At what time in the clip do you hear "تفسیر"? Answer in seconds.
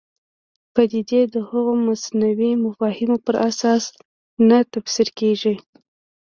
4.73-5.07